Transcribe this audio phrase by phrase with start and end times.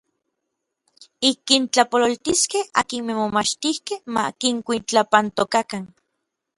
[1.29, 5.83] Ik kintlapololtiskej akinmej momachtijkej ma kinkuitlapantokakan.